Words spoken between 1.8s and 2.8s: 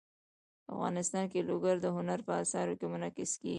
د هنر په اثار